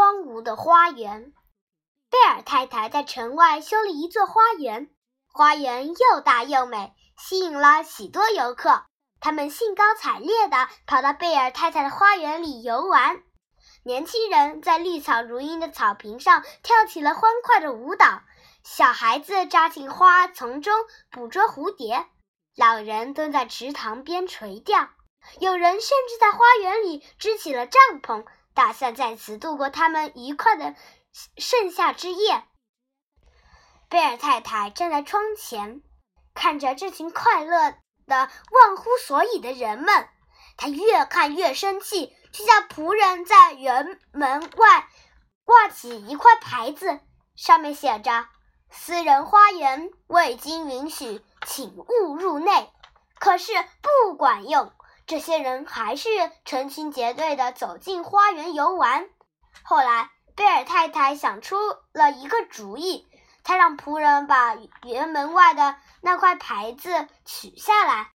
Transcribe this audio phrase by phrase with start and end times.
[0.00, 1.34] 荒芜的花园。
[2.08, 4.88] 贝尔太太在城外修了一座花园，
[5.30, 8.84] 花园又大又美，吸引了许多游客。
[9.20, 13.22] 他们兴高采烈地跑到贝尔太太的花园里游玩。
[13.84, 18.22] 年轻人在绿草如茵的草坪上跳起了欢快的舞蹈，
[18.64, 20.72] 小孩子扎进花丛中
[21.10, 22.06] 捕捉蝴蝶，
[22.56, 24.88] 老人蹲在池塘边垂钓，
[25.40, 28.24] 有人甚至在花园里支起了帐篷，
[28.60, 30.74] 打算在此度过他们愉快的。
[31.38, 32.44] 盛夏之夜，
[33.88, 35.80] 贝尔太太站在窗前，
[36.34, 37.74] 看着这群快乐
[38.06, 40.06] 的、忘乎所以的人们。
[40.58, 44.88] 她越看越生气，就叫仆人在园门外
[45.46, 47.00] 挂起一块牌子，
[47.34, 48.28] 上面写着
[48.70, 52.70] ：“私人花园未经允许，请勿入内。”
[53.18, 54.70] 可是不管用，
[55.10, 56.08] 这些人还是
[56.44, 59.10] 成群结队地走进花园游玩。
[59.64, 60.08] 后来。
[60.36, 61.56] 贝尔太太想出
[61.92, 63.06] 了一个主意，
[63.42, 68.12] 她让仆人把园门外的那块牌子取下来，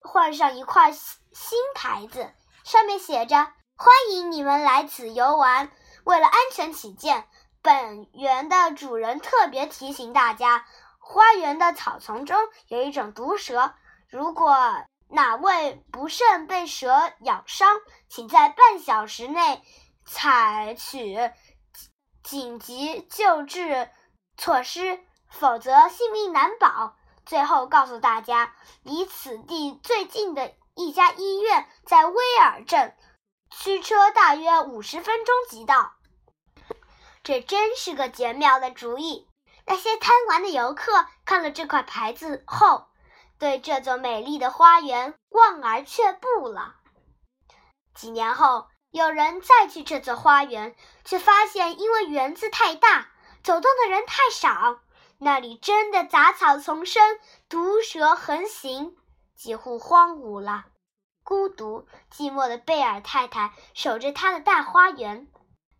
[0.00, 2.32] 换上一块新牌子，
[2.64, 3.36] 上面写着
[3.76, 5.70] “欢迎你们来此游玩”。
[6.02, 7.28] 为了安全起见，
[7.62, 10.66] 本园的主人特别提醒大家，
[10.98, 13.74] 花园的草丛中有一种毒蛇，
[14.08, 14.56] 如果
[15.10, 19.62] 哪位不慎被蛇咬伤，请在半小时内
[20.06, 21.30] 采取。
[22.22, 23.90] 紧急救治
[24.36, 25.00] 措施，
[25.30, 26.96] 否则性命难保。
[27.24, 32.94] 最后告诉大家，离此地最近的一家医院在威尔镇，
[33.50, 35.94] 驱车大约五十分钟即到。
[37.24, 39.26] 这真是个绝妙的主意。
[39.66, 42.89] 那些贪玩的游客看了这块牌子后，
[43.40, 46.76] 对这座美丽的花园望而却步了。
[47.92, 48.68] 几年后。
[48.92, 50.74] 有人再去这座花园，
[51.04, 53.06] 却发现因为园子太大，
[53.44, 54.80] 走动的人太少，
[55.18, 58.96] 那里真的杂草丛生，毒蛇横行，
[59.36, 60.64] 几乎荒芜了。
[61.22, 65.28] 孤独寂寞的贝尔太太守着她的大花园，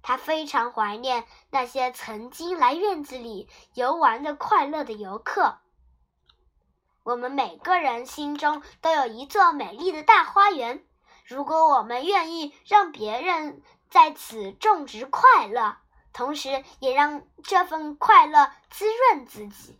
[0.00, 5.58] 她非常怀念那些曾经来院子里游玩的快乐的游客。
[7.10, 10.84] 我们每个人心中都有一座美丽的大花园。
[11.24, 15.78] 如果我们愿意让别人在此种植快乐，
[16.12, 19.76] 同时也让这份快乐滋润自己，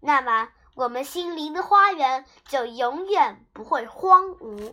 [0.00, 4.70] 那么我们心灵的花园就永远不会荒芜。